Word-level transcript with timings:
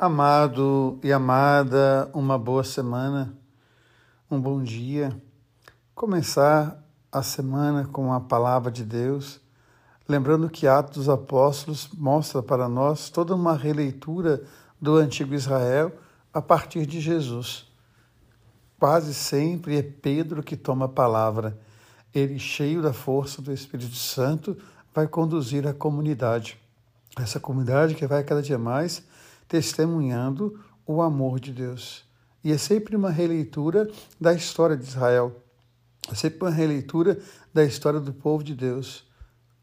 Amado 0.00 1.00
e 1.02 1.12
amada, 1.12 2.08
uma 2.14 2.38
boa 2.38 2.62
semana, 2.62 3.36
um 4.30 4.40
bom 4.40 4.62
dia. 4.62 5.20
Começar 5.92 6.80
a 7.10 7.20
semana 7.20 7.84
com 7.84 8.12
a 8.12 8.20
palavra 8.20 8.70
de 8.70 8.84
Deus, 8.84 9.40
lembrando 10.08 10.48
que 10.48 10.68
Atos 10.68 10.98
dos 10.98 11.08
Apóstolos 11.08 11.88
mostra 11.92 12.40
para 12.40 12.68
nós 12.68 13.10
toda 13.10 13.34
uma 13.34 13.56
releitura 13.56 14.44
do 14.80 14.94
antigo 14.94 15.34
Israel 15.34 15.90
a 16.32 16.40
partir 16.40 16.86
de 16.86 17.00
Jesus. 17.00 17.66
Quase 18.78 19.12
sempre 19.12 19.78
é 19.78 19.82
Pedro 19.82 20.44
que 20.44 20.56
toma 20.56 20.84
a 20.84 20.88
palavra. 20.88 21.58
Ele, 22.14 22.38
cheio 22.38 22.80
da 22.80 22.92
força 22.92 23.42
do 23.42 23.52
Espírito 23.52 23.96
Santo, 23.96 24.56
vai 24.94 25.08
conduzir 25.08 25.66
a 25.66 25.74
comunidade. 25.74 26.56
Essa 27.18 27.40
comunidade 27.40 27.96
que 27.96 28.06
vai 28.06 28.22
cada 28.22 28.40
dia 28.40 28.58
mais 28.58 29.02
testemunhando 29.48 30.60
o 30.86 31.00
amor 31.00 31.40
de 31.40 31.52
Deus. 31.52 32.04
E 32.44 32.52
é 32.52 32.58
sempre 32.58 32.94
uma 32.94 33.10
releitura 33.10 33.90
da 34.20 34.32
história 34.32 34.76
de 34.76 34.84
Israel, 34.84 35.42
é 36.10 36.14
sempre 36.14 36.42
uma 36.42 36.50
releitura 36.50 37.18
da 37.52 37.64
história 37.64 37.98
do 37.98 38.12
povo 38.12 38.44
de 38.44 38.54
Deus. 38.54 39.04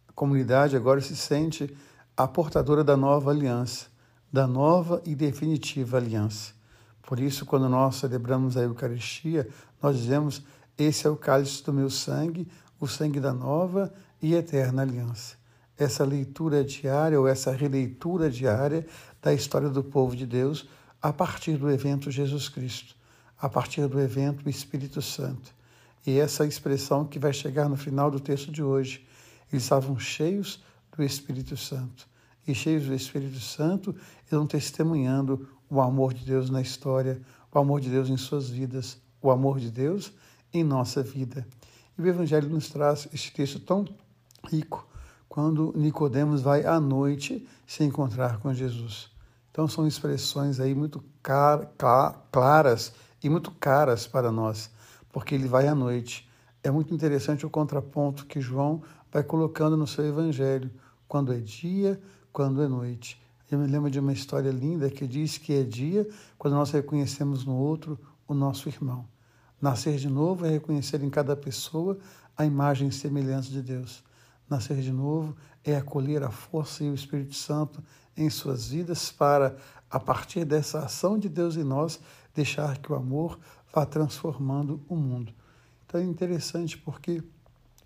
A 0.07 0.11
comunidade 0.11 0.75
agora 0.75 0.99
se 0.99 1.15
sente 1.15 1.75
a 2.17 2.27
portadora 2.27 2.83
da 2.83 2.97
nova 2.97 3.31
aliança, 3.31 3.87
da 4.31 4.45
nova 4.45 5.01
e 5.05 5.15
definitiva 5.15 5.97
aliança. 5.97 6.53
Por 7.01 7.19
isso, 7.19 7.45
quando 7.45 7.69
nós 7.69 7.95
celebramos 7.95 8.57
a 8.57 8.61
Eucaristia, 8.61 9.47
nós 9.81 9.97
dizemos: 9.97 10.43
Esse 10.77 11.07
é 11.07 11.09
o 11.09 11.15
cálice 11.15 11.63
do 11.63 11.71
meu 11.71 11.89
sangue, 11.89 12.47
o 12.79 12.87
sangue 12.87 13.19
da 13.19 13.33
nova 13.33 13.93
e 14.21 14.33
eterna 14.33 14.81
aliança 14.81 15.37
essa 15.77 16.05
leitura 16.05 16.63
diária 16.63 17.19
ou 17.19 17.27
essa 17.27 17.51
releitura 17.51 18.29
diária 18.29 18.85
da 19.21 19.33
história 19.33 19.69
do 19.69 19.83
povo 19.83 20.15
de 20.15 20.25
Deus 20.25 20.67
a 21.01 21.11
partir 21.11 21.57
do 21.57 21.69
evento 21.69 22.09
Jesus 22.09 22.49
Cristo, 22.49 22.95
a 23.37 23.49
partir 23.49 23.87
do 23.87 23.99
evento 23.99 24.49
Espírito 24.49 25.01
Santo. 25.01 25.53
E 26.05 26.19
essa 26.19 26.45
expressão 26.45 27.05
que 27.05 27.19
vai 27.19 27.33
chegar 27.33 27.67
no 27.67 27.75
final 27.75 28.09
do 28.09 28.19
texto 28.19 28.51
de 28.51 28.63
hoje. 28.63 29.05
Eles 29.51 29.63
estavam 29.63 29.97
cheios 29.99 30.63
do 30.95 31.03
Espírito 31.03 31.57
Santo. 31.57 32.07
E 32.47 32.53
cheios 32.53 32.85
do 32.85 32.93
Espírito 32.93 33.39
Santo, 33.39 33.95
estão 34.23 34.45
testemunhando 34.45 35.47
o 35.69 35.81
amor 35.81 36.13
de 36.13 36.23
Deus 36.23 36.49
na 36.49 36.61
história, 36.61 37.19
o 37.51 37.57
amor 37.57 37.81
de 37.81 37.89
Deus 37.89 38.09
em 38.09 38.17
suas 38.17 38.49
vidas, 38.49 38.97
o 39.21 39.31
amor 39.31 39.59
de 39.59 39.71
Deus 39.71 40.13
em 40.53 40.63
nossa 40.63 41.01
vida. 41.01 41.45
E 41.97 42.01
o 42.01 42.07
Evangelho 42.07 42.49
nos 42.49 42.69
traz 42.69 43.07
este 43.11 43.31
texto 43.31 43.59
tão 43.59 43.85
rico 44.47 44.87
quando 45.27 45.73
Nicodemos 45.75 46.41
vai 46.41 46.65
à 46.65 46.79
noite 46.79 47.47
se 47.65 47.83
encontrar 47.83 48.39
com 48.39 48.53
Jesus. 48.53 49.09
Então 49.51 49.67
são 49.67 49.87
expressões 49.87 50.59
aí 50.59 50.75
muito 50.75 51.03
claras 52.31 52.93
e 53.23 53.29
muito 53.29 53.51
caras 53.51 54.05
para 54.05 54.31
nós, 54.31 54.69
porque 55.11 55.33
ele 55.33 55.47
vai 55.47 55.67
à 55.67 55.73
noite. 55.73 56.29
É 56.61 56.69
muito 56.69 56.93
interessante 56.93 57.45
o 57.45 57.49
contraponto 57.49 58.25
que 58.25 58.41
João 58.41 58.81
vai 59.11 59.23
colocando 59.23 59.77
no 59.77 59.87
seu 59.87 60.05
evangelho, 60.05 60.69
quando 61.07 61.31
é 61.31 61.37
dia, 61.37 62.01
quando 62.33 62.61
é 62.61 62.67
noite. 62.67 63.21
Eu 63.49 63.59
me 63.59 63.67
lembro 63.67 63.89
de 63.89 63.99
uma 63.99 64.11
história 64.11 64.51
linda 64.51 64.89
que 64.89 65.07
diz 65.07 65.37
que 65.37 65.53
é 65.53 65.63
dia 65.63 66.07
quando 66.37 66.55
nós 66.55 66.71
reconhecemos 66.71 67.45
no 67.45 67.55
outro 67.55 67.97
o 68.27 68.33
nosso 68.33 68.67
irmão. 68.67 69.07
Nascer 69.61 69.97
de 69.97 70.09
novo 70.09 70.45
é 70.45 70.49
reconhecer 70.49 71.01
em 71.01 71.09
cada 71.09 71.35
pessoa 71.35 71.97
a 72.35 72.45
imagem 72.45 72.89
e 72.89 72.91
semelhança 72.91 73.49
de 73.49 73.61
Deus. 73.61 74.03
Nascer 74.49 74.77
de 74.77 74.91
novo 74.91 75.35
é 75.63 75.75
acolher 75.75 76.23
a 76.23 76.29
força 76.29 76.83
e 76.83 76.89
o 76.89 76.93
Espírito 76.93 77.33
Santo 77.33 77.83
em 78.15 78.29
suas 78.29 78.69
vidas 78.69 79.11
para, 79.11 79.57
a 79.89 79.99
partir 79.99 80.45
dessa 80.45 80.79
ação 80.79 81.17
de 81.17 81.27
Deus 81.27 81.57
em 81.57 81.63
nós, 81.63 81.99
deixar 82.33 82.77
que 82.77 82.91
o 82.91 82.95
amor 82.95 83.39
vá 83.73 83.85
transformando 83.85 84.79
o 84.87 84.95
mundo. 84.95 85.33
Então 85.85 85.99
é 85.99 86.03
interessante 86.03 86.77
porque 86.77 87.23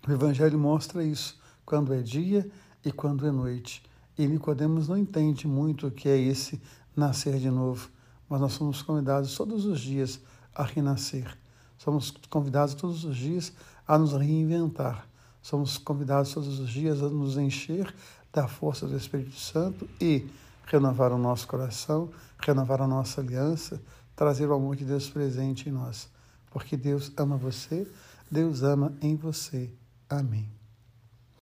o 0.06 0.12
Evangelho 0.12 0.58
mostra 0.58 1.02
isso, 1.02 1.40
quando 1.64 1.94
é 1.94 2.02
dia 2.02 2.48
e 2.84 2.92
quando 2.92 3.26
é 3.26 3.30
noite. 3.30 3.82
E 4.18 4.26
Nicodemos 4.26 4.88
não 4.88 4.98
entende 4.98 5.46
muito 5.46 5.86
o 5.86 5.90
que 5.90 6.08
é 6.08 6.18
esse 6.18 6.60
nascer 6.94 7.38
de 7.38 7.50
novo, 7.50 7.88
mas 8.28 8.40
nós 8.40 8.52
somos 8.52 8.82
convidados 8.82 9.34
todos 9.34 9.64
os 9.64 9.80
dias 9.80 10.20
a 10.54 10.62
renascer. 10.62 11.36
Somos 11.78 12.10
convidados 12.28 12.74
todos 12.74 13.04
os 13.04 13.16
dias 13.16 13.52
a 13.86 13.96
nos 13.96 14.12
reinventar 14.12 15.09
Somos 15.42 15.78
convidados 15.78 16.32
todos 16.32 16.58
os 16.58 16.70
dias 16.70 17.02
a 17.02 17.08
nos 17.08 17.36
encher 17.36 17.94
da 18.32 18.46
força 18.46 18.86
do 18.86 18.96
Espírito 18.96 19.38
Santo 19.38 19.88
e 20.00 20.28
renovar 20.66 21.12
o 21.12 21.18
nosso 21.18 21.46
coração, 21.48 22.10
renovar 22.38 22.80
a 22.80 22.86
nossa 22.86 23.20
aliança, 23.20 23.80
trazer 24.14 24.46
o 24.46 24.54
amor 24.54 24.76
de 24.76 24.84
Deus 24.84 25.08
presente 25.08 25.68
em 25.68 25.72
nós. 25.72 26.08
Porque 26.50 26.76
Deus 26.76 27.12
ama 27.16 27.36
você, 27.36 27.90
Deus 28.30 28.62
ama 28.62 28.92
em 29.00 29.16
você. 29.16 29.72
Amém. 30.08 30.59